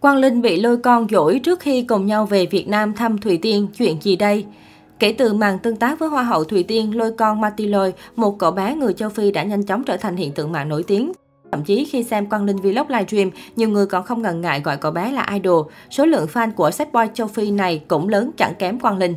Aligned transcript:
Quang 0.00 0.16
Linh 0.16 0.42
bị 0.42 0.60
lôi 0.60 0.76
con 0.76 1.06
dỗi 1.10 1.40
trước 1.44 1.60
khi 1.60 1.82
cùng 1.82 2.06
nhau 2.06 2.26
về 2.26 2.46
Việt 2.46 2.68
Nam 2.68 2.94
thăm 2.94 3.18
Thùy 3.18 3.38
Tiên, 3.38 3.66
chuyện 3.78 3.96
gì 4.02 4.16
đây? 4.16 4.44
Kể 4.98 5.12
từ 5.12 5.32
màn 5.32 5.58
tương 5.58 5.76
tác 5.76 5.98
với 5.98 6.08
Hoa 6.08 6.22
hậu 6.22 6.44
Thùy 6.44 6.62
Tiên, 6.62 6.96
lôi 6.96 7.12
con 7.12 7.40
Matiloy, 7.40 7.90
một 8.16 8.38
cậu 8.38 8.50
bé 8.50 8.74
người 8.74 8.92
châu 8.92 9.08
Phi 9.08 9.30
đã 9.30 9.42
nhanh 9.42 9.62
chóng 9.62 9.84
trở 9.84 9.96
thành 9.96 10.16
hiện 10.16 10.32
tượng 10.32 10.52
mạng 10.52 10.68
nổi 10.68 10.82
tiếng. 10.82 11.12
Thậm 11.52 11.64
chí 11.64 11.84
khi 11.84 12.02
xem 12.02 12.26
Quang 12.26 12.44
Linh 12.44 12.56
vlog 12.56 12.88
livestream, 12.88 13.30
nhiều 13.56 13.68
người 13.68 13.86
còn 13.86 14.04
không 14.04 14.22
ngần 14.22 14.40
ngại 14.40 14.60
gọi 14.60 14.76
cậu 14.76 14.92
bé 14.92 15.12
là 15.12 15.26
idol. 15.32 15.66
Số 15.90 16.06
lượng 16.06 16.26
fan 16.32 16.52
của 16.52 16.70
set 16.70 16.92
boy 16.92 17.04
châu 17.14 17.26
Phi 17.26 17.50
này 17.50 17.82
cũng 17.88 18.08
lớn 18.08 18.30
chẳng 18.36 18.54
kém 18.58 18.80
Quang 18.80 18.98
Linh. 18.98 19.14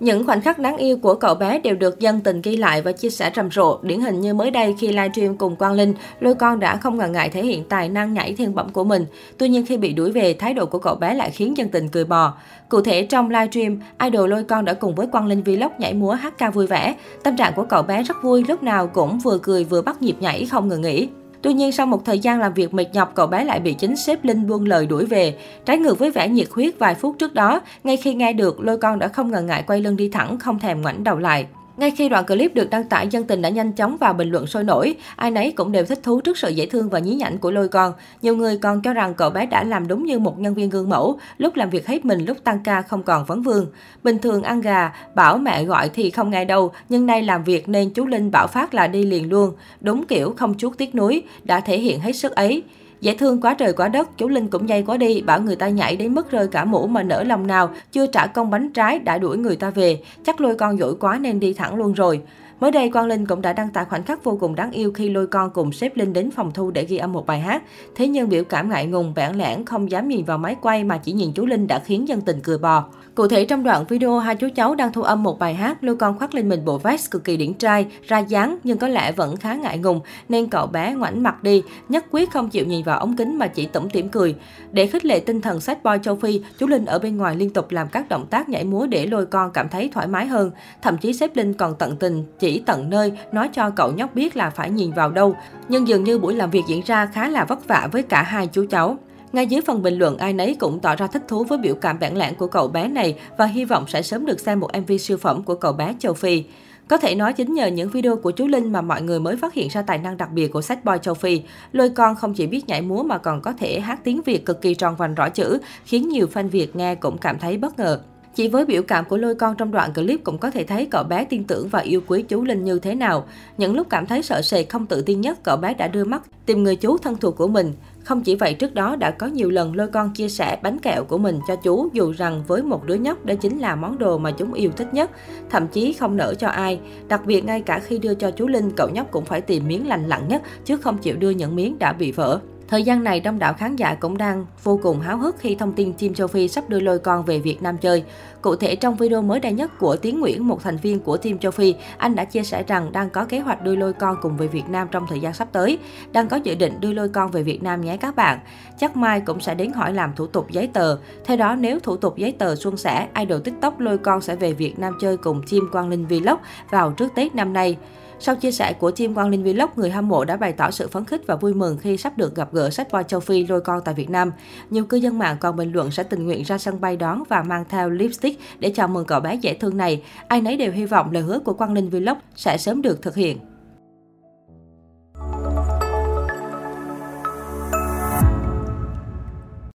Những 0.00 0.26
khoảnh 0.26 0.40
khắc 0.40 0.58
đáng 0.58 0.76
yêu 0.76 0.96
của 0.96 1.14
cậu 1.14 1.34
bé 1.34 1.58
đều 1.58 1.74
được 1.74 2.00
dân 2.00 2.20
tình 2.20 2.42
ghi 2.42 2.56
lại 2.56 2.82
và 2.82 2.92
chia 2.92 3.10
sẻ 3.10 3.30
rầm 3.36 3.50
rộ. 3.50 3.78
Điển 3.82 4.00
hình 4.00 4.20
như 4.20 4.34
mới 4.34 4.50
đây 4.50 4.74
khi 4.78 4.88
livestream 4.88 5.36
cùng 5.36 5.56
Quang 5.56 5.72
Linh, 5.72 5.94
Lôi 6.20 6.34
Con 6.34 6.60
đã 6.60 6.76
không 6.76 6.96
ngần 6.96 7.12
ngại 7.12 7.28
thể 7.28 7.42
hiện 7.42 7.64
tài 7.64 7.88
năng 7.88 8.14
nhảy 8.14 8.34
thiên 8.34 8.54
bẩm 8.54 8.68
của 8.68 8.84
mình. 8.84 9.06
Tuy 9.38 9.48
nhiên 9.48 9.66
khi 9.66 9.76
bị 9.76 9.92
đuổi 9.92 10.12
về, 10.12 10.34
thái 10.34 10.54
độ 10.54 10.66
của 10.66 10.78
cậu 10.78 10.94
bé 10.94 11.14
lại 11.14 11.30
khiến 11.30 11.56
dân 11.56 11.68
tình 11.68 11.88
cười 11.88 12.04
bò. 12.04 12.34
Cụ 12.68 12.80
thể 12.80 13.06
trong 13.06 13.30
livestream, 13.30 13.80
idol 14.02 14.30
Lôi 14.30 14.44
Con 14.44 14.64
đã 14.64 14.74
cùng 14.74 14.94
với 14.94 15.06
Quang 15.06 15.26
Linh 15.26 15.42
vlog 15.42 15.72
nhảy 15.78 15.94
múa 15.94 16.12
hát 16.12 16.38
ca 16.38 16.50
vui 16.50 16.66
vẻ. 16.66 16.96
Tâm 17.22 17.36
trạng 17.36 17.52
của 17.56 17.64
cậu 17.64 17.82
bé 17.82 18.02
rất 18.02 18.22
vui, 18.22 18.44
lúc 18.48 18.62
nào 18.62 18.86
cũng 18.86 19.18
vừa 19.18 19.38
cười 19.42 19.64
vừa 19.64 19.82
bắt 19.82 20.02
nhịp 20.02 20.16
nhảy 20.20 20.46
không 20.46 20.68
ngừng 20.68 20.82
nghỉ. 20.82 21.08
Tuy 21.42 21.52
nhiên, 21.52 21.72
sau 21.72 21.86
một 21.86 22.04
thời 22.04 22.18
gian 22.18 22.40
làm 22.40 22.54
việc 22.54 22.74
mệt 22.74 22.86
nhọc, 22.92 23.12
cậu 23.14 23.26
bé 23.26 23.44
lại 23.44 23.60
bị 23.60 23.74
chính 23.74 23.96
sếp 23.96 24.24
Linh 24.24 24.46
buông 24.46 24.66
lời 24.66 24.86
đuổi 24.86 25.06
về. 25.06 25.38
Trái 25.64 25.78
ngược 25.78 25.98
với 25.98 26.10
vẻ 26.10 26.28
nhiệt 26.28 26.48
huyết 26.50 26.78
vài 26.78 26.94
phút 26.94 27.16
trước 27.18 27.34
đó, 27.34 27.60
ngay 27.84 27.96
khi 27.96 28.14
nghe 28.14 28.32
được, 28.32 28.60
lôi 28.60 28.78
con 28.78 28.98
đã 28.98 29.08
không 29.08 29.30
ngần 29.30 29.46
ngại 29.46 29.64
quay 29.66 29.80
lưng 29.80 29.96
đi 29.96 30.08
thẳng, 30.08 30.38
không 30.38 30.58
thèm 30.58 30.82
ngoảnh 30.82 31.04
đầu 31.04 31.18
lại. 31.18 31.46
Ngay 31.76 31.90
khi 31.90 32.08
đoạn 32.08 32.26
clip 32.26 32.54
được 32.54 32.70
đăng 32.70 32.84
tải, 32.84 33.08
dân 33.08 33.24
tình 33.24 33.42
đã 33.42 33.48
nhanh 33.48 33.72
chóng 33.72 33.96
vào 33.96 34.12
bình 34.12 34.30
luận 34.30 34.46
sôi 34.46 34.64
nổi. 34.64 34.94
Ai 35.16 35.30
nấy 35.30 35.52
cũng 35.52 35.72
đều 35.72 35.84
thích 35.84 36.00
thú 36.02 36.20
trước 36.20 36.38
sự 36.38 36.48
dễ 36.48 36.66
thương 36.66 36.88
và 36.88 36.98
nhí 36.98 37.14
nhảnh 37.14 37.38
của 37.38 37.50
lôi 37.50 37.68
con. 37.68 37.92
Nhiều 38.22 38.36
người 38.36 38.58
còn 38.58 38.82
cho 38.82 38.92
rằng 38.92 39.14
cậu 39.14 39.30
bé 39.30 39.46
đã 39.46 39.64
làm 39.64 39.88
đúng 39.88 40.04
như 40.04 40.18
một 40.18 40.38
nhân 40.38 40.54
viên 40.54 40.70
gương 40.70 40.88
mẫu, 40.88 41.18
lúc 41.38 41.56
làm 41.56 41.70
việc 41.70 41.86
hết 41.86 42.04
mình, 42.04 42.24
lúc 42.24 42.36
tăng 42.44 42.58
ca 42.64 42.82
không 42.82 43.02
còn 43.02 43.24
vấn 43.24 43.42
vương. 43.42 43.66
Bình 44.02 44.18
thường 44.18 44.42
ăn 44.42 44.60
gà, 44.60 44.92
bảo 45.14 45.38
mẹ 45.38 45.64
gọi 45.64 45.88
thì 45.88 46.10
không 46.10 46.30
nghe 46.30 46.44
đâu, 46.44 46.72
nhưng 46.88 47.06
nay 47.06 47.22
làm 47.22 47.44
việc 47.44 47.68
nên 47.68 47.90
chú 47.90 48.06
Linh 48.06 48.30
bảo 48.30 48.46
phát 48.46 48.74
là 48.74 48.86
đi 48.86 49.02
liền 49.02 49.30
luôn. 49.30 49.52
Đúng 49.80 50.06
kiểu 50.06 50.34
không 50.36 50.58
chuốt 50.58 50.78
tiếc 50.78 50.94
nuối, 50.94 51.22
đã 51.44 51.60
thể 51.60 51.78
hiện 51.78 52.00
hết 52.00 52.12
sức 52.12 52.34
ấy. 52.34 52.62
Dễ 53.00 53.14
thương 53.14 53.40
quá 53.40 53.54
trời 53.54 53.72
quá 53.72 53.88
đất, 53.88 54.18
chú 54.18 54.28
Linh 54.28 54.48
cũng 54.48 54.68
dây 54.68 54.82
quá 54.82 54.96
đi, 54.96 55.22
bảo 55.22 55.40
người 55.40 55.56
ta 55.56 55.68
nhảy 55.68 55.96
đến 55.96 56.14
mức 56.14 56.30
rơi 56.30 56.48
cả 56.48 56.64
mũ 56.64 56.86
mà 56.86 57.02
nở 57.02 57.22
lòng 57.22 57.46
nào, 57.46 57.70
chưa 57.92 58.06
trả 58.06 58.26
công 58.26 58.50
bánh 58.50 58.72
trái 58.72 58.98
đã 58.98 59.18
đuổi 59.18 59.36
người 59.36 59.56
ta 59.56 59.70
về, 59.70 60.00
chắc 60.24 60.40
lôi 60.40 60.54
con 60.56 60.78
dỗi 60.78 60.94
quá 61.00 61.18
nên 61.18 61.40
đi 61.40 61.52
thẳng 61.52 61.74
luôn 61.74 61.92
rồi. 61.92 62.20
Mới 62.60 62.70
đây, 62.70 62.90
Quang 62.90 63.06
Linh 63.06 63.26
cũng 63.26 63.42
đã 63.42 63.52
đăng 63.52 63.70
tải 63.70 63.84
khoảnh 63.84 64.02
khắc 64.02 64.24
vô 64.24 64.36
cùng 64.40 64.54
đáng 64.54 64.70
yêu 64.70 64.92
khi 64.92 65.08
lôi 65.08 65.26
con 65.26 65.50
cùng 65.50 65.72
sếp 65.72 65.96
Linh 65.96 66.12
đến 66.12 66.30
phòng 66.30 66.52
thu 66.52 66.70
để 66.70 66.84
ghi 66.84 66.96
âm 66.96 67.12
một 67.12 67.26
bài 67.26 67.40
hát. 67.40 67.62
Thế 67.94 68.08
nhưng 68.08 68.28
biểu 68.28 68.44
cảm 68.44 68.70
ngại 68.70 68.86
ngùng, 68.86 69.12
bản 69.16 69.36
lẻn, 69.36 69.64
không 69.64 69.90
dám 69.90 70.08
nhìn 70.08 70.24
vào 70.24 70.38
máy 70.38 70.56
quay 70.62 70.84
mà 70.84 70.98
chỉ 70.98 71.12
nhìn 71.12 71.32
chú 71.32 71.46
Linh 71.46 71.66
đã 71.66 71.78
khiến 71.78 72.08
dân 72.08 72.20
tình 72.20 72.40
cười 72.40 72.58
bò. 72.58 72.84
Cụ 73.14 73.28
thể 73.28 73.44
trong 73.44 73.64
đoạn 73.64 73.84
video, 73.88 74.18
hai 74.18 74.36
chú 74.36 74.48
cháu 74.54 74.74
đang 74.74 74.92
thu 74.92 75.02
âm 75.02 75.22
một 75.22 75.38
bài 75.38 75.54
hát, 75.54 75.84
lôi 75.84 75.96
con 75.96 76.18
khoác 76.18 76.34
lên 76.34 76.48
mình 76.48 76.64
bộ 76.64 76.78
vest 76.78 77.10
cực 77.10 77.24
kỳ 77.24 77.36
điển 77.36 77.54
trai, 77.54 77.86
ra 78.06 78.18
dáng 78.18 78.58
nhưng 78.64 78.78
có 78.78 78.88
lẽ 78.88 79.12
vẫn 79.12 79.36
khá 79.36 79.54
ngại 79.54 79.78
ngùng 79.78 80.00
nên 80.28 80.46
cậu 80.46 80.66
bé 80.66 80.94
ngoảnh 80.94 81.22
mặt 81.22 81.42
đi, 81.42 81.62
nhất 81.88 82.04
quyết 82.10 82.30
không 82.30 82.50
chịu 82.50 82.66
nhìn 82.66 82.84
vào 82.84 82.98
ống 82.98 83.16
kính 83.16 83.38
mà 83.38 83.46
chỉ 83.46 83.66
tủm 83.66 83.88
tỉm 83.88 84.08
cười. 84.08 84.34
Để 84.72 84.86
khích 84.86 85.04
lệ 85.04 85.20
tinh 85.20 85.40
thần 85.40 85.60
sách 85.60 85.84
boy 85.84 85.92
châu 86.02 86.16
Phi, 86.16 86.40
chú 86.58 86.66
Linh 86.66 86.84
ở 86.84 86.98
bên 86.98 87.16
ngoài 87.16 87.36
liên 87.36 87.50
tục 87.50 87.70
làm 87.70 87.88
các 87.88 88.08
động 88.08 88.26
tác 88.26 88.48
nhảy 88.48 88.64
múa 88.64 88.86
để 88.86 89.06
lôi 89.06 89.26
con 89.26 89.50
cảm 89.52 89.68
thấy 89.68 89.90
thoải 89.94 90.06
mái 90.06 90.26
hơn. 90.26 90.50
Thậm 90.82 90.96
chí 90.98 91.12
sếp 91.12 91.36
Linh 91.36 91.54
còn 91.54 91.74
tận 91.78 91.96
tình 91.96 92.24
chỉ 92.46 92.62
tận 92.66 92.90
nơi 92.90 93.12
nói 93.32 93.48
cho 93.52 93.70
cậu 93.70 93.92
nhóc 93.92 94.14
biết 94.14 94.36
là 94.36 94.50
phải 94.50 94.70
nhìn 94.70 94.92
vào 94.92 95.10
đâu. 95.10 95.36
Nhưng 95.68 95.88
dường 95.88 96.04
như 96.04 96.18
buổi 96.18 96.34
làm 96.34 96.50
việc 96.50 96.62
diễn 96.68 96.82
ra 96.86 97.06
khá 97.06 97.28
là 97.28 97.44
vất 97.44 97.68
vả 97.68 97.88
với 97.92 98.02
cả 98.02 98.22
hai 98.22 98.46
chú 98.46 98.64
cháu. 98.70 98.96
Ngay 99.32 99.46
dưới 99.46 99.60
phần 99.60 99.82
bình 99.82 99.98
luận, 99.98 100.18
ai 100.18 100.32
nấy 100.32 100.56
cũng 100.60 100.80
tỏ 100.80 100.96
ra 100.96 101.06
thích 101.06 101.22
thú 101.28 101.44
với 101.44 101.58
biểu 101.58 101.74
cảm 101.74 101.98
bản 101.98 102.16
lãng 102.16 102.34
của 102.34 102.46
cậu 102.46 102.68
bé 102.68 102.88
này 102.88 103.18
và 103.38 103.46
hy 103.46 103.64
vọng 103.64 103.84
sẽ 103.88 104.02
sớm 104.02 104.26
được 104.26 104.40
xem 104.40 104.60
một 104.60 104.70
MV 104.78 104.92
siêu 105.00 105.16
phẩm 105.16 105.42
của 105.42 105.54
cậu 105.54 105.72
bé 105.72 105.94
châu 105.98 106.14
Phi. 106.14 106.44
Có 106.88 106.96
thể 106.96 107.14
nói 107.14 107.32
chính 107.32 107.54
nhờ 107.54 107.66
những 107.66 107.90
video 107.90 108.16
của 108.16 108.30
chú 108.30 108.46
Linh 108.46 108.72
mà 108.72 108.80
mọi 108.80 109.02
người 109.02 109.20
mới 109.20 109.36
phát 109.36 109.54
hiện 109.54 109.68
ra 109.68 109.82
tài 109.82 109.98
năng 109.98 110.16
đặc 110.16 110.32
biệt 110.32 110.48
của 110.48 110.62
sách 110.62 110.84
boy 110.84 110.94
châu 111.02 111.14
Phi. 111.14 111.42
Lôi 111.72 111.90
con 111.90 112.16
không 112.16 112.34
chỉ 112.34 112.46
biết 112.46 112.68
nhảy 112.68 112.82
múa 112.82 113.02
mà 113.02 113.18
còn 113.18 113.40
có 113.40 113.52
thể 113.52 113.80
hát 113.80 114.00
tiếng 114.04 114.22
Việt 114.22 114.46
cực 114.46 114.62
kỳ 114.62 114.74
tròn 114.74 114.96
vành 114.96 115.14
rõ 115.14 115.28
chữ, 115.28 115.58
khiến 115.84 116.08
nhiều 116.08 116.26
fan 116.34 116.48
Việt 116.48 116.76
nghe 116.76 116.94
cũng 116.94 117.18
cảm 117.18 117.38
thấy 117.38 117.56
bất 117.56 117.78
ngờ. 117.78 118.00
Chỉ 118.36 118.48
với 118.48 118.64
biểu 118.64 118.82
cảm 118.82 119.04
của 119.04 119.16
lôi 119.16 119.34
con 119.34 119.56
trong 119.56 119.70
đoạn 119.70 119.94
clip 119.94 120.24
cũng 120.24 120.38
có 120.38 120.50
thể 120.50 120.64
thấy 120.64 120.86
cậu 120.90 121.04
bé 121.04 121.24
tin 121.24 121.44
tưởng 121.44 121.68
và 121.68 121.78
yêu 121.78 122.00
quý 122.06 122.22
chú 122.22 122.44
Linh 122.44 122.64
như 122.64 122.78
thế 122.78 122.94
nào. 122.94 123.26
Những 123.58 123.76
lúc 123.76 123.86
cảm 123.90 124.06
thấy 124.06 124.22
sợ 124.22 124.42
sệt 124.42 124.68
không 124.68 124.86
tự 124.86 125.02
tin 125.02 125.20
nhất, 125.20 125.38
cậu 125.42 125.56
bé 125.56 125.74
đã 125.74 125.88
đưa 125.88 126.04
mắt 126.04 126.22
tìm 126.46 126.62
người 126.62 126.76
chú 126.76 126.98
thân 126.98 127.16
thuộc 127.16 127.36
của 127.36 127.48
mình. 127.48 127.72
Không 128.04 128.22
chỉ 128.22 128.34
vậy, 128.34 128.54
trước 128.54 128.74
đó 128.74 128.96
đã 128.96 129.10
có 129.10 129.26
nhiều 129.26 129.50
lần 129.50 129.76
lôi 129.76 129.88
con 129.88 130.10
chia 130.14 130.28
sẻ 130.28 130.58
bánh 130.62 130.78
kẹo 130.78 131.04
của 131.04 131.18
mình 131.18 131.38
cho 131.48 131.56
chú 131.56 131.88
dù 131.92 132.12
rằng 132.12 132.42
với 132.46 132.62
một 132.62 132.86
đứa 132.86 132.94
nhóc 132.94 133.24
đó 133.24 133.34
chính 133.34 133.58
là 133.58 133.76
món 133.76 133.98
đồ 133.98 134.18
mà 134.18 134.30
chúng 134.30 134.52
yêu 134.52 134.70
thích 134.76 134.94
nhất, 134.94 135.10
thậm 135.50 135.68
chí 135.68 135.92
không 135.92 136.16
nỡ 136.16 136.34
cho 136.34 136.48
ai. 136.48 136.80
Đặc 137.08 137.26
biệt 137.26 137.44
ngay 137.44 137.60
cả 137.60 137.78
khi 137.78 137.98
đưa 137.98 138.14
cho 138.14 138.30
chú 138.30 138.46
Linh, 138.46 138.70
cậu 138.70 138.88
nhóc 138.88 139.10
cũng 139.10 139.24
phải 139.24 139.40
tìm 139.40 139.68
miếng 139.68 139.86
lành 139.86 140.08
lặn 140.08 140.28
nhất 140.28 140.42
chứ 140.64 140.76
không 140.76 140.98
chịu 140.98 141.16
đưa 141.16 141.30
những 141.30 141.56
miếng 141.56 141.78
đã 141.78 141.92
bị 141.92 142.12
vỡ. 142.12 142.40
Thời 142.68 142.82
gian 142.82 143.04
này, 143.04 143.20
đông 143.20 143.38
đảo 143.38 143.54
khán 143.54 143.76
giả 143.76 143.94
cũng 143.94 144.18
đang 144.18 144.46
vô 144.62 144.80
cùng 144.82 145.00
háo 145.00 145.16
hức 145.16 145.36
khi 145.38 145.54
thông 145.54 145.72
tin 145.72 145.92
Team 145.92 146.14
Châu 146.14 146.26
Phi 146.26 146.48
sắp 146.48 146.68
đưa 146.68 146.80
lôi 146.80 146.98
con 146.98 147.24
về 147.24 147.38
Việt 147.38 147.62
Nam 147.62 147.76
chơi. 147.78 148.04
Cụ 148.42 148.56
thể, 148.56 148.76
trong 148.76 148.96
video 148.96 149.22
mới 149.22 149.40
đây 149.40 149.52
nhất 149.52 149.78
của 149.78 149.96
Tiến 149.96 150.20
Nguyễn, 150.20 150.48
một 150.48 150.62
thành 150.62 150.76
viên 150.76 151.00
của 151.00 151.16
Team 151.16 151.38
Châu 151.38 151.52
Phi, 151.52 151.74
anh 151.98 152.14
đã 152.14 152.24
chia 152.24 152.42
sẻ 152.42 152.64
rằng 152.66 152.92
đang 152.92 153.10
có 153.10 153.24
kế 153.24 153.40
hoạch 153.40 153.62
đưa 153.62 153.76
lôi 153.76 153.92
con 153.92 154.16
cùng 154.22 154.36
về 154.36 154.46
Việt 154.46 154.68
Nam 154.68 154.88
trong 154.90 155.06
thời 155.08 155.20
gian 155.20 155.34
sắp 155.34 155.48
tới. 155.52 155.78
Đang 156.12 156.28
có 156.28 156.36
dự 156.36 156.54
định 156.54 156.80
đưa 156.80 156.92
lôi 156.92 157.08
con 157.08 157.30
về 157.30 157.42
Việt 157.42 157.62
Nam 157.62 157.80
nhé 157.80 157.96
các 157.96 158.16
bạn. 158.16 158.38
Chắc 158.78 158.96
mai 158.96 159.20
cũng 159.20 159.40
sẽ 159.40 159.54
đến 159.54 159.72
hỏi 159.72 159.94
làm 159.94 160.14
thủ 160.16 160.26
tục 160.26 160.50
giấy 160.50 160.66
tờ. 160.72 160.98
Theo 161.24 161.36
đó, 161.36 161.54
nếu 161.54 161.80
thủ 161.80 161.96
tục 161.96 162.16
giấy 162.16 162.32
tờ 162.32 162.54
suôn 162.54 162.76
sẻ, 162.76 163.08
idol 163.18 163.40
TikTok 163.40 163.80
lôi 163.80 163.98
con 163.98 164.20
sẽ 164.20 164.36
về 164.36 164.52
Việt 164.52 164.78
Nam 164.78 164.94
chơi 165.00 165.16
cùng 165.16 165.42
Team 165.50 165.68
Quang 165.72 165.88
Linh 165.88 166.06
Vlog 166.06 166.38
vào 166.70 166.92
trước 166.92 167.14
Tết 167.14 167.34
năm 167.34 167.52
nay. 167.52 167.76
Sau 168.18 168.36
chia 168.36 168.52
sẻ 168.52 168.72
của 168.72 168.90
team 168.90 169.14
Quang 169.14 169.28
Linh 169.28 169.44
Vlog, 169.44 169.70
người 169.76 169.90
hâm 169.90 170.08
mộ 170.08 170.24
đã 170.24 170.36
bày 170.36 170.52
tỏ 170.52 170.70
sự 170.70 170.88
phấn 170.88 171.04
khích 171.04 171.26
và 171.26 171.36
vui 171.36 171.54
mừng 171.54 171.78
khi 171.78 171.96
sắp 171.96 172.18
được 172.18 172.34
gặp 172.34 172.52
gỡ 172.52 172.70
sách 172.70 172.92
boy 172.92 173.00
châu 173.08 173.20
Phi 173.20 173.46
lôi 173.46 173.60
con 173.60 173.80
tại 173.84 173.94
Việt 173.94 174.10
Nam. 174.10 174.32
Nhiều 174.70 174.84
cư 174.84 174.96
dân 174.96 175.18
mạng 175.18 175.36
còn 175.40 175.56
bình 175.56 175.72
luận 175.72 175.90
sẽ 175.90 176.02
tình 176.02 176.24
nguyện 176.24 176.42
ra 176.42 176.58
sân 176.58 176.80
bay 176.80 176.96
đón 176.96 177.22
và 177.28 177.42
mang 177.42 177.64
theo 177.68 177.90
lipstick 177.90 178.40
để 178.58 178.72
chào 178.74 178.88
mừng 178.88 179.04
cậu 179.04 179.20
bé 179.20 179.34
dễ 179.34 179.54
thương 179.54 179.76
này. 179.76 180.02
Ai 180.28 180.40
nấy 180.40 180.56
đều 180.56 180.72
hy 180.72 180.84
vọng 180.84 181.12
lời 181.12 181.22
hứa 181.22 181.38
của 181.38 181.54
Quang 181.54 181.72
Linh 181.72 181.90
Vlog 181.90 182.18
sẽ 182.36 182.58
sớm 182.58 182.82
được 182.82 183.02
thực 183.02 183.14
hiện. 183.14 183.38